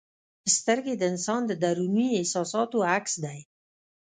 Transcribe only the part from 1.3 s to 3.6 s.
د دروني احساساتو عکس دی.